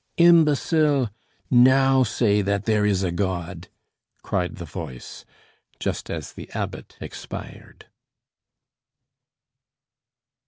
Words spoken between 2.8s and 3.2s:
is a